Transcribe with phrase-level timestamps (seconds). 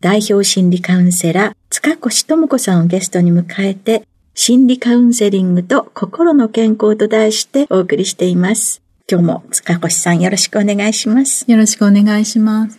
[0.00, 8.80] 代表心理カウンセラー塚越智子さんをゲストに迎えて心理カウンセリングと心の健康と題してお送りしています。
[9.10, 11.50] 今日も塚越さんよろしくお願いします。
[11.50, 12.78] よろしくお願いします。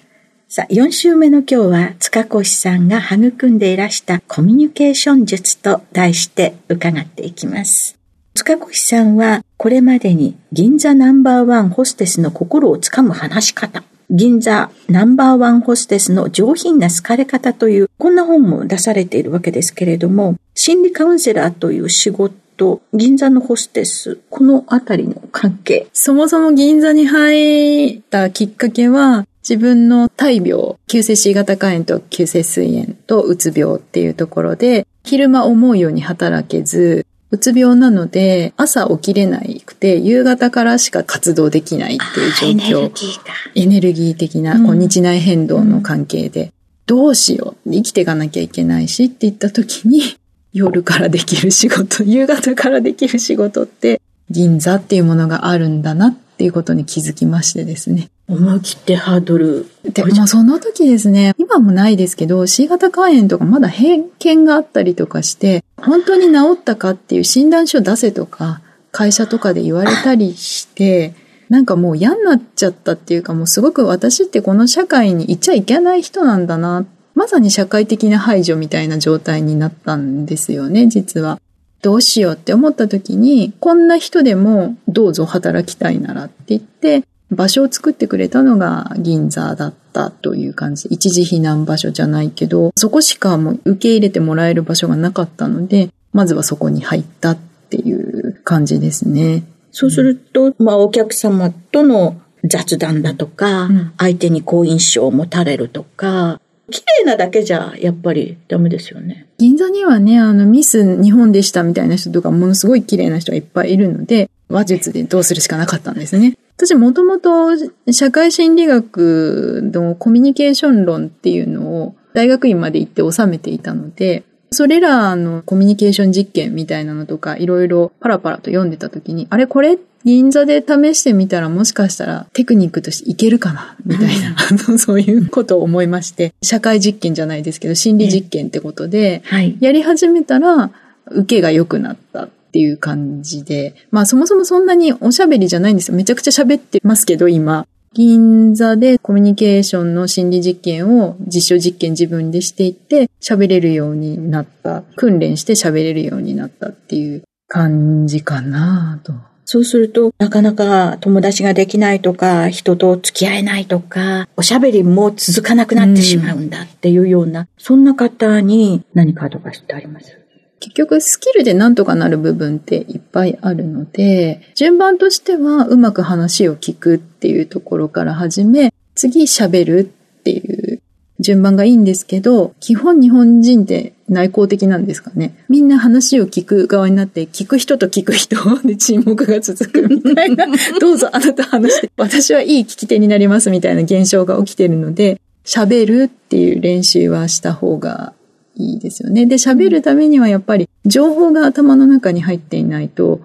[0.52, 8.00] さあ、4週目の今日は、塚越さんが育んでいらしたコミュニケーション術と題して伺っていきます。
[8.33, 25.88] 塚越さんは、これまでに銀座ナンバーワンホステスの心をつかむ話し方、銀座ナンバーワンホステスの上品な好かれ方という、こんな本も出されているわけですけれども、心理カウンセラーという仕事、銀座のホステス、このあたりの関係。
[25.94, 43.20] そもそも銀座に入ったきっかけは、自分の大病、急性 C 型肝炎と急性膵炎とうつ病っていうところで、昼間思うように働けず、うつ病なので、朝起きれないくて、夕方からしか活動できないっていう状況。
[43.56, 46.52] エネルギー的な、こう日内変動の関係で、うん、
[46.88, 47.72] どうしよう。
[47.72, 50.02] 生きていかなきゃいけないしって言った時に、
[50.54, 54.02] 夜からできる仕事、夕方からできる仕事って、
[54.32, 58.10] 銀座っていうものがあるんだなっていうことに気づきましてですね。
[58.30, 59.66] 思い切ってハードル。
[59.84, 71.16] でもその時ですね、今もないですけど、C 型肝炎とかまだ偏見があったりとかして、本当に治ったかっていう診断書出せとか、会社とかで言われたりして、
[71.50, 76.86] なんかもう嫌になっちゃったっていうかもうすごく私ってこの社会にいちゃいけない人なんだな。
[77.16, 81.39] まさに社会的な排除みたいな状態になったんですよね、実は。
[81.82, 90.88] どうしようって思った時に、こんな人でもどうぞ働きたいならって言って、場所を作ってくれたのが銀座だったという感じ。
[90.90, 97.38] 一時避難場所じゃないけど、そこしかもう受け入れてもらえる場所がなかったので、まずはそこに入ったっ
[97.70, 99.44] ていう感じですね。
[99.72, 109.28] そうすると、まあお客様との雑談だとか、うん、相手に好印象を持たれるとか、綺麗なだけじゃやっぱりダメですよね。
[109.38, 116.38] 銀座にはね、あのミス日本でしたみたいな人とかものすごい綺麗な人がいっぱいいるので、話術でどうするしかなかったんですね。
[116.58, 117.52] 私もともと
[117.92, 134.36] 社会心理学のコミュニケーション論っていうのを大学院まで行って収めていたので、それらのコミュニケーション実験みたいなのとかいろいろパラパラと読んでた時に、あれこれ銀座で試してみたらもしかしたらテクニックとしていけるかなみたいな、
[134.69, 139.24] うん、 そういうことを思いまして、社会実験じゃないですけど心理実験ってことで、
[139.59, 140.71] やり始めたら
[141.12, 145.98] 受けが良くなったっていう感じで、まあそもそもそんなにおしゃべりじゃないんですよ。
[145.98, 147.68] めちゃくちゃ喋ってますけど、今。
[147.94, 154.83] 銀座でコミュニケーションの心理実験を実証実験自分でしていって喋れるようになった。
[154.95, 159.13] 訓練して喋れるようになったっていう感じかなと。
[159.51, 170.15] そうすると、なかなか友達ができないとか、人と付き合えないとか、おしゃべりも続かなくなってしまうんだっていうような、うん、そんな方に何かアドバイスってあります？
[170.59, 179.79] 結局スキルでなんとかなる部分っていっぱいあるので、順番としてはうまく話を聞くっていうところから始め、次喋る
[180.19, 180.81] っていう
[181.19, 185.35] 順番がいいんですけど、基本日本人って内向的なんですかね。
[185.50, 190.45] みんな話を聞く側になって、聞く人と聞く人 で沈黙が続くみたいな、
[190.79, 198.13] どうぞあなた話して、私はいい聞き手になりますみたいな現象が起きてるので、喋るっていう練習はした方が
[198.59, 199.25] いですよね。
[199.25, 203.21] で、喋るためにはやっぱり情報が頭の中に入っていないと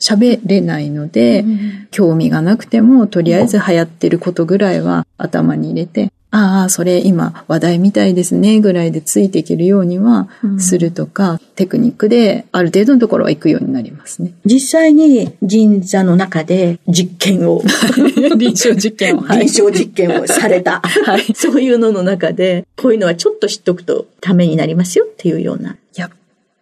[0.00, 10.28] 喋れないので、うん、興味がなくてもとりあえず流行ってることぐらいは頭に入れて、ああ、それ今話題みたいですねぐらいでついていけるようには
[10.58, 14.34] するとか、うん、テクニックである程度のところは行くようになりますね。
[14.44, 17.62] 実際に銀座の中で実験を
[18.36, 25.76] 臨床実験を、はい、臨床実験をされた、 はい、そういうのの中で、こういうのはちょっと知っとくとためになりますよっていうような。
[25.94, 26.10] やっ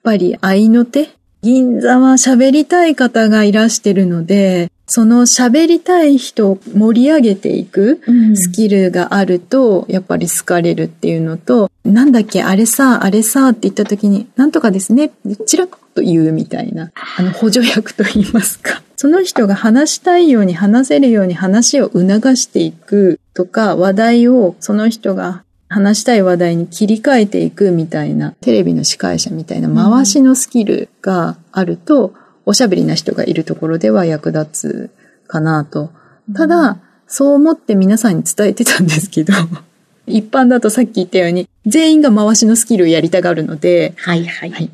[0.05, 1.09] ぱり愛の手
[1.45, 8.01] 銀座は喋りたい方がいらしてるので、その喋りたい人を盛り上げていく
[8.35, 15.11] スキルがあると、やっぱり好かれるっていうのと、なんだっけ、あれさ、あれさって言った時に、なんとかですね、
[15.45, 18.83] チラッと言うみたいな、あの補助役と言いますか。
[18.97, 32.15] その人が話したいように話せるように話を促していくとか、話題をその人が話したい話題に切り替えていくみたいな、テレビの司会者みたいな回しのスキルがあると、
[32.47, 34.91] おしゃべりな人がいるところでは役立つ
[35.27, 35.91] かなと。
[36.35, 39.33] ただ、そう思って皆さんに伝えてたんですけど、
[40.07, 44.51] 一般だとさっき言ったように、全員が回しのスキルをやりたがるので、はいはい。
[44.51, 44.71] はい、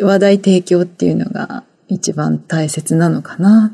[0.00, 3.72] 話題提供っていうのが一番大切なのかな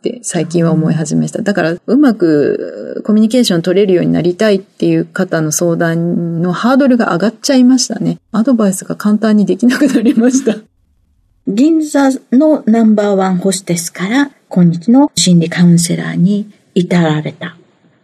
[0.00, 1.42] って最近は思い始めました。
[1.42, 8.18] だから、うまくコミュニケーション取れるようになりたいっていう方の相談のハードルが上がっちゃいましたね。
[8.32, 10.56] アドバイスが簡単にできなくなりました。
[11.46, 17.56] 銀座のナンバーワンホステスから今日の心理カウンセラーに至られた。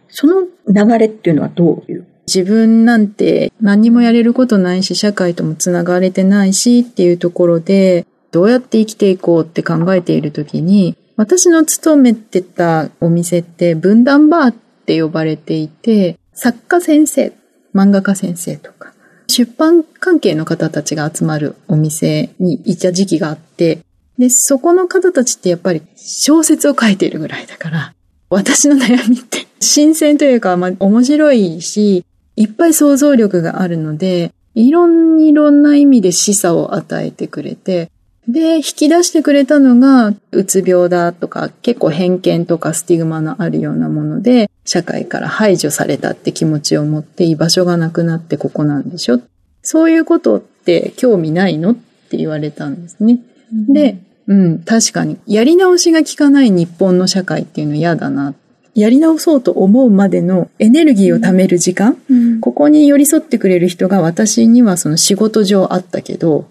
[0.09, 2.05] その流れっていうのはどういう？
[2.27, 17.33] 自分なんて何にもやれることないし、社会ともつながれてないしっていうところで、どうやって生きていこうって考えているときに、私の勤めてたお店って分断バーって呼ばれていて、作家先生、
[17.73, 18.93] 漫画家先生とか、
[19.27, 23.79] 出版関係の方たちが集まるお店にいた時期があって、
[24.19, 27.93] で、そこの方たちってやっぱり小説を書いているぐらいだから、
[28.29, 32.05] 私の悩みって新鮮というか、まあ、面白いし、
[32.35, 37.89] いっぱい想像力があるので、いろんいろんな意味で示唆を与えてくれて、
[38.27, 49.21] で、引き出してくれたのが、うつ病だとか、結構偏見とかスティグマのあるようなもので、社会から排除されたって気持ちを持って居場所がなくなってここなんでしょ
[49.63, 53.19] そういうことって興味ないのって言われたんですね。
[53.53, 53.97] うん、で、
[54.27, 55.17] うん、確かに。
[55.25, 58.33] やり直しが効かない日本の社会っていうの嫌だな。
[58.75, 66.47] やり直そうと思うまでのエネルギーを貯める時間、うん、ここに寄り添ってくれる人が私にはその仕事上あったけど、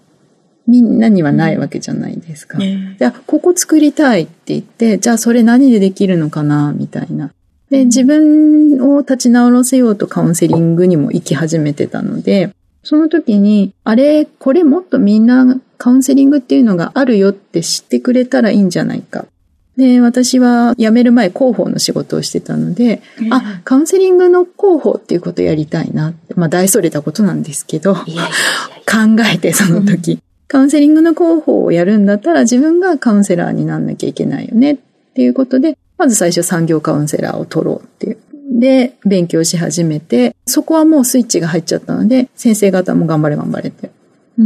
[0.67, 2.57] みんなにはないわけじゃないですか。
[2.57, 7.31] うん、じゃあ、ここ作りたいって言って、じゃあそれ何でできるのかな、みたいな。
[7.69, 12.51] で、自分を立ち直らせようとカウンセリングにも行き始めてたので、
[12.83, 19.25] その時に、あれ、これもっとみんなカウンセリングっていうのがあるよって知ってくれたらいいんじゃないか。
[19.77, 26.13] で、私は辞める前広報の仕事をしてたので、うん、あ、カウンセリングの広報っていうことやりたいな。
[26.35, 28.27] まあ大それたことなんですけど、いやいやいや
[28.87, 34.77] 考えてその時、カウンセリングの広報をやるんだったら自分がカウンセラーになんなきゃいけないよねっ
[35.13, 38.17] ていうことで、まず最初産業カウンセラーを取ろうっていう。
[38.59, 43.91] で、勉強し始めて、そこはもうスイッチが入っちゃったので、先生方も頑張れ頑張れって。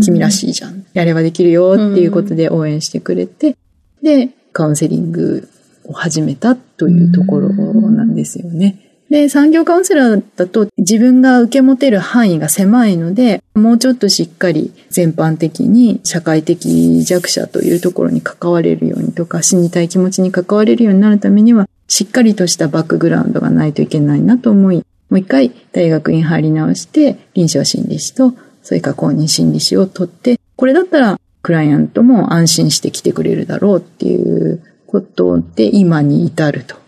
[0.03, 0.85] 君らしいじゃん。
[0.93, 3.57] やればできるよっていうことで応援してくれて、
[4.01, 5.49] で、カウンセリング
[5.85, 8.90] を始めたというところなんですよね。
[9.11, 24.83] で、産業カウンセラーだと自分が受け持てる範囲が狭いので、もうちょっとしっかり全般的に社会的弱者というところに関われるようにとか、死にたい気持ちに関われるようになるためには、しっかりとしたバックグラウンドがないといけないなと思い、も
[25.17, 36.80] う一回大学院入り直して、臨床心理士と、それから公認心理士を取って、これだったらクライアントも安心して来てくれるだろうっていうことで今に至ると。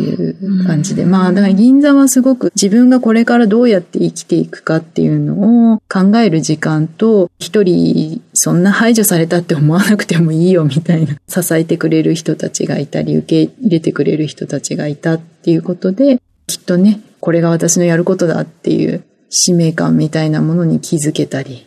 [0.00, 1.04] いう感じで。
[1.04, 21.66] まあ、だから銀座はすごく自分がこれからどうやって生きていくかっていうのを考える時間と、一人そんな排除されたって思わなくてもいいよみたいな、支えてくれる人たちがいたり、受け入れてくれる人たちがいたっていうことで、きっとね、これが私のやることだっていう使命感みたいなものに気づけたり、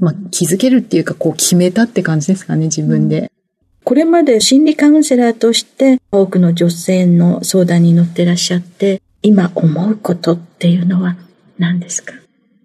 [0.00, 3.30] まあ気づけるっていうかこう決めたって感じですかね、自分で。
[3.84, 11.16] これまで心理カウンセラーとして多くの女性の相談に乗ってらっしゃって、今思うことっていうのは
[11.58, 12.14] 何ですか？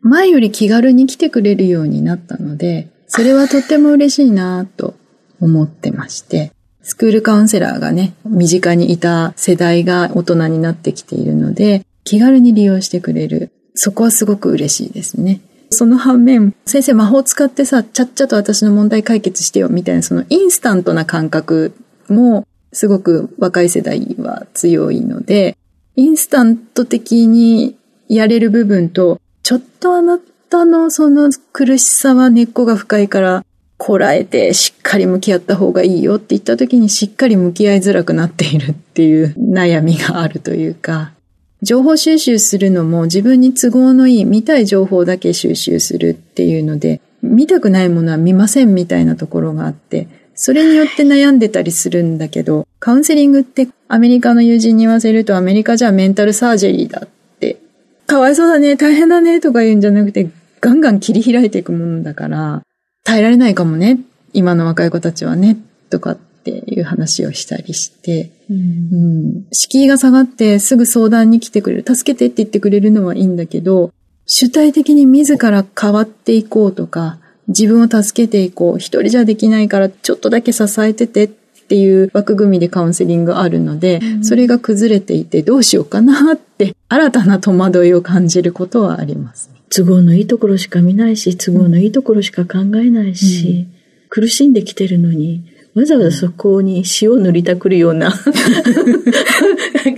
[0.01, 4.95] 前より気軽に来てくれるようになったので、それはとっても嬉しいなと
[5.41, 13.51] 思ってまして、スクールカウンセラーがね、身近にいた世代が大人になってきているので、気軽に利用してくれる。
[13.75, 15.41] そこはすごく嬉しいですね。
[15.71, 21.73] その反面、先生魔法使ってさ、ちゃっちゃと私の問題解決してよみたいな、そのインスタントな感覚
[22.07, 25.57] もすごく若い世代は強いので、
[25.95, 33.45] インスタント的にやれる部分と、ちょっとあなたのその苦しさは根っこが深いから、
[33.77, 41.13] こらえてしっかり向き合った方がいいよって言った時にしっかり向き合いづらくなっているっていう悩みがあるというか、
[41.62, 57.60] 情報収集するのも自分に都合のいい見たい情報だけ収集するっていうので、見たくないものは見ませんみたいなところがあって、それによって悩んでたりするんだけど、カウンセリングってアメリカの友人に言わせるとアメリカじゃメンタルサージェリーだって、
[58.08, 60.30] かわいそうだね、大変だねとか言うんじゃなくて、
[60.62, 62.63] ガンガン切り開いていくものだから、
[63.04, 64.00] 耐えられないかもね、
[64.32, 65.58] 今の若い子たちはね、
[65.89, 66.18] とかっ
[66.50, 73.91] ていう話をしたりして、うん、敷居が下がってすぐ相談に来てくれる、助けてって言ってくれるのはいいんだけど、
[74.25, 89.50] 主体的に自ら変わっていこうとか、自分を助けていこう、一人じゃできないからちょっとだけ支えててっていう枠組みでカウンセリングあるので、うん、それが崩れていてどうしようかなって新たな戸惑いを感じることはあります。
[89.72, 93.68] 都合のいいところしか見ないし、都合のいいところしか考えないし、
[94.03, 95.44] うん、苦しんできてるのに、
[95.75, 98.11] わざわざそこに塩を塗りたくるような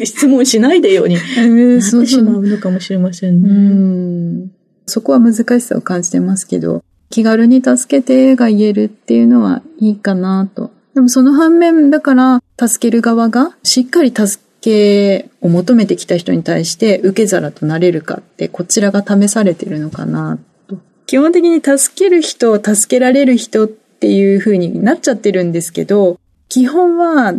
[0.04, 3.50] 質問しないでようになってしまうのかもしれませんね。
[3.50, 4.52] うん、
[4.86, 10.72] そこは難しさを感じてますけど、気軽に助けてが言えるっていうのはいいかなと。
[10.94, 20.38] でもその反面だから助ける側がしっかり助けを求めてきた人に対して受け皿となれるかってこちらが試されてるのかな
[20.68, 20.78] と。
[21.06, 27.34] 基本的に助ける人、助けられる人っていう風になっちゃってるんですけど、基本は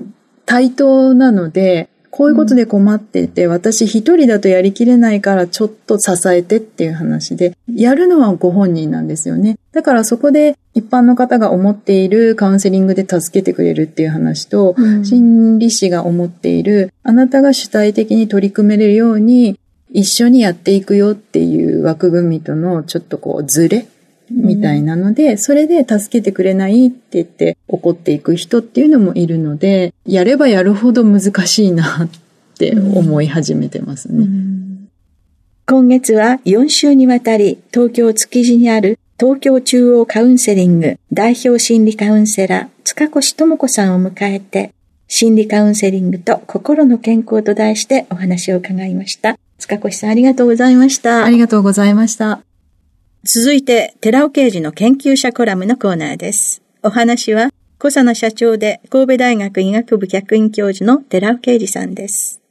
[0.47, 9.57] 対等なので、こういうことで困っていて、私一人だとやりきれないからちょっと支えてっていう話で、やるのはご本人なんですよね。
[9.73, 19.59] だからそこで一般の方が思っているカウンセリングで助けてくれるっていう話と、うん、心理師が思っている、あなたが主体的に取り組めるように
[19.90, 23.87] 一緒にやっていくよっていう枠組みとのちょっとこうズレ
[24.34, 32.08] みたいなので、それで助けてくれないって言って怒っていく人っていうのもいるので、やればやるほど難しいなっ
[32.58, 34.26] て思い始めてますね。
[35.66, 44.74] 今月は4週にわたり東京築地にある東京中央カウンセリング代表心理カウンセラー塚越智子さんを迎えて
[45.06, 49.38] 心理カウンセリングと心の健康と題してお話を伺いました。
[49.58, 51.24] 塚越さんありがとうございました。
[51.24, 52.42] ありがとうございました。
[53.25, 56.61] 続いて、寺尾刑事の研究者コラムのコーナーです。
[56.83, 62.43] お話は、小佐野社長で神戸大学医学部客員教授の寺尾啓二さんです。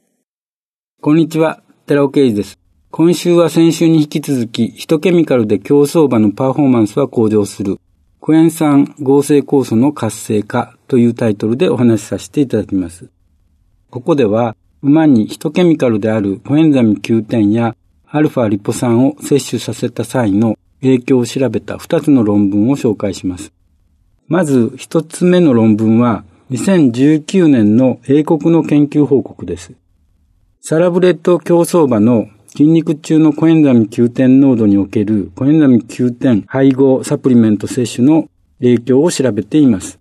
[1.02, 2.58] こんにちは、寺尾啓二です。
[2.90, 7.76] 今週は先週に引き続き、ヒトケミカルで競走馬のパフォーマンスは向上する、
[8.22, 13.10] クエン酸合成酵素の活性化というタイトルでお話しさせていただきます。
[13.90, 17.76] ここでは、馬にヒトケミカルであるコエンザミ Q10 や
[18.06, 23.52] アルファリポ酸を摂取させた際の影響を調べた2つの論文を紹介します。
[24.26, 29.72] まず1つ目の論文は2019年の英国の研究報告です。
[30.60, 38.28] サラブレッド競走馬の筋肉中のコエンザミ Q10 濃度におけるコエンザミ Q10 配合サプリメント摂取の
[38.60, 39.98] 影響を調べています。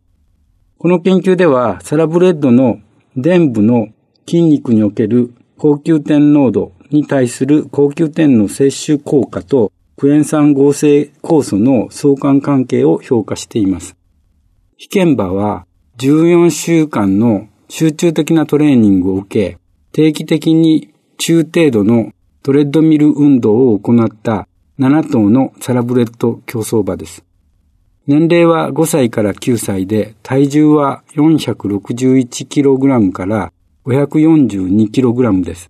[0.77, 2.79] この研究ではサラブレッドの
[3.15, 3.88] 伝部の
[4.27, 9.71] 筋肉における高級点濃度に対する高級点の摂取効果と
[10.01, 13.96] クエン酸合成酵素の相関関係を評価しています。
[14.75, 15.67] 被験馬は
[16.00, 19.60] 14週間の集中的なトレーニングを受け、
[19.91, 24.48] 定期的に中程度のトレッドミル運動を行った
[24.79, 27.24] 7頭のサラブレッド競走馬です。
[28.08, 33.53] 年齢は5歳から9歳で、体重は 461kg から
[33.86, 35.70] 542kg です。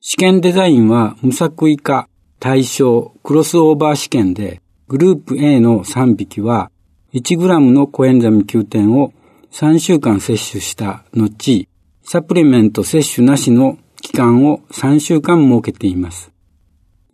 [0.00, 2.08] 試験デザインは無作為化
[2.42, 6.72] 対象クロスオーバー試験で、グループ A の3匹は
[7.14, 9.12] 1g のコエンザミ Q 点を
[9.52, 11.68] 3週間摂取した後、
[12.02, 16.32] サプリメント摂取なしの期間を3週間設けています。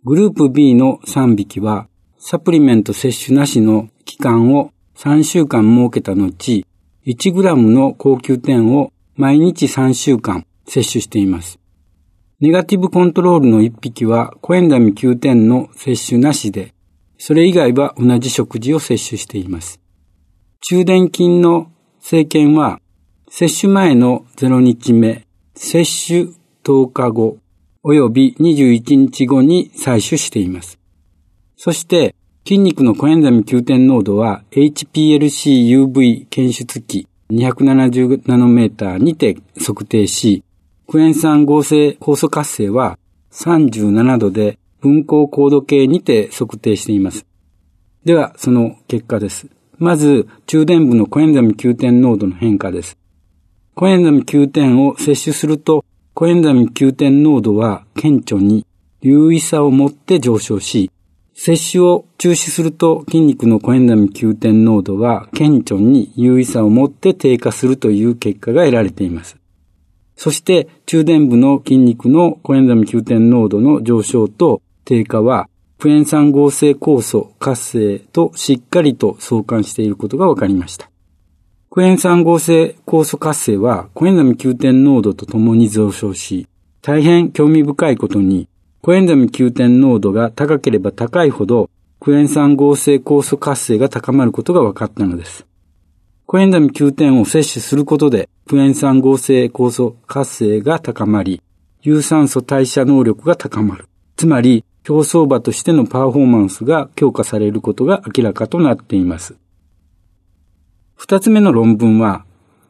[0.03, 6.65] グループ B の3匹は、サプリメント摂取なしの期間を3週間設けた後、
[7.05, 11.59] 1g の高級点を毎日3週間摂取しています。
[12.41, 16.73] ネガティブコントロールの1匹はコエンザミ9点の摂取なしで、
[17.17, 19.81] それ以外は同じ食事を摂取しています。
[20.61, 22.79] 中電菌の政権は、
[23.29, 26.27] 接種前の0日目、接種
[26.63, 27.39] 10日後、
[27.83, 30.79] 及び21日後に採取しています。
[31.57, 32.15] そして、
[32.47, 40.41] 筋肉のコエンザミ Q 点濃度は HPLC-UV 検出器270ナノメーターにて測定し、
[40.89, 42.97] クエン酸合成酵素活性は
[43.31, 47.27] 37度で分光高度計にて測定しています。
[48.05, 49.49] では、その結果です。
[49.77, 52.97] まず、中電部のコエンザミ Q 点濃度の変化です。
[53.75, 58.65] コエンザミ Q 点を摂取すると、コエンザミ Q 点濃度は顕著に
[59.01, 60.89] 優位さを持って上昇し、
[61.35, 69.38] 摂取を中止すると筋肉のコエンザミ Q 点濃度は顕著に優位さを持って低下するという結果が得られています。
[70.21, 75.47] そして中電部の筋肉のコエンザミ Q 点濃度の上昇と低下は
[75.77, 80.91] クエン酸合成酵素活性としっかりと相関していることが分かりました。
[81.69, 86.49] クエン酸合成酵素活性はコエンザミ Q 点濃度とともに上昇し、
[86.81, 88.49] 大変興味深いことに
[88.81, 91.69] コエンザミ Q 点濃度が高ければ高いほど、
[92.01, 95.45] クエン酸合成酵素活性が高まることが分かったのです。
[96.31, 101.41] コエンザミ Q 点を摂取することで、クエン酸合成酵素活性が高まり、
[101.81, 103.87] 有酸素代謝能力が高まる。
[104.15, 109.37] つまり、競走馬としてのパフォーマンスが強化されることが明らかとなっています。
[110.97, 112.25] 二つ目の論文は、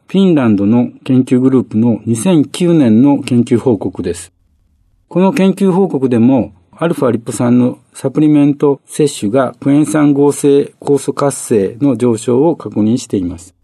[0.06, 4.32] フィンランドの研究グループの2009年の研究報告です。
[5.08, 13.54] この研究報告でも、アルファリポ酸のサプリメント摂取がクエン酸合成酵素活性の上昇を確認しています。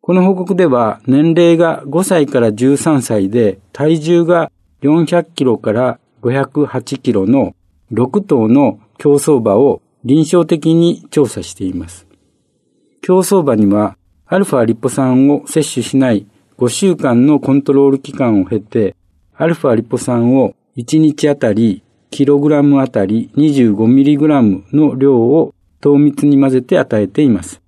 [0.00, 7.56] この報告では年齢が5歳から13歳で体重が400キロから508キロの
[7.90, 12.06] 6頭の競走馬を臨床的に調査しています。
[13.02, 18.94] 競走馬にはアルファリポ酸を摂取しない5週間のコントロール期間を経て、
[19.34, 21.82] アルファリポ酸を1日あたり
[22.16, 27.60] キログラムあたり 25mg の量を糖密に混ぜて与えています。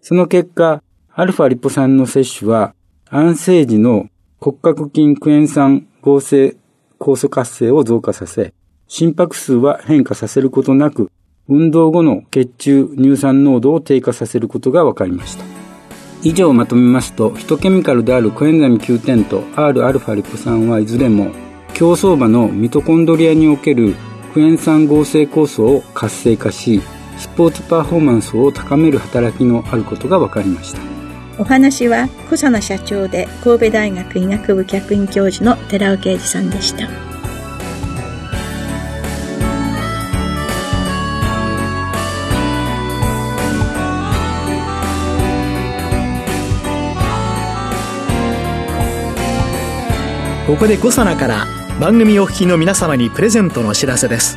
[0.00, 2.74] その結果、アルファリポ酸の摂取は
[3.08, 4.08] 安静時の
[4.40, 6.56] 骨格筋クエン酸合成
[6.98, 8.52] 酵素活性を増加させ、
[8.88, 11.12] 心拍数は変化させることなく、
[11.46, 15.44] 運動後の血中乳酸濃度を低下させることが分かりました。
[16.24, 21.30] 以上をまとめますと、ヒトケミカルであるコエンザミ Q10 と Rα リポ酸はいずれも
[21.78, 23.94] 競走馬のミトコンドリアにおける
[24.34, 26.82] クエン酸合成酵素を活性化し
[27.18, 30.80] スポーツパフォーマンスを高める働きのあることが分かりました。
[31.38, 36.88] お話は小佐奈社長で神戸大学医学部客員教授の寺尾啓二さんでした。
[50.48, 51.46] ここで小佐奈から
[51.80, 54.36] 番組お聞きの皆様にプレゼントのお知らせです。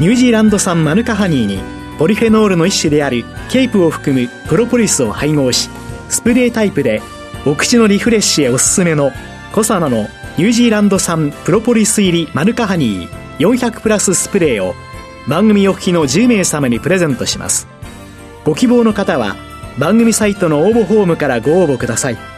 [0.00, 1.60] ニュージーランド産マヌカハニーに
[2.00, 5.70] ポリフェノールの一種であるケープを含むプロポリスを配合し
[6.08, 7.00] スプレータイプで
[7.46, 9.12] お口のリフレッシュへおすすめの
[9.52, 14.74] コサナのニュージーランド産プロポリス入りマヌカハニー400プラススプレーを
[15.28, 17.68] 番組お聞きの10名様にプレゼントします。
[18.44, 19.36] ご希望の方は
[19.78, 22.37] 番組サイトの応募フォームからご応募ください。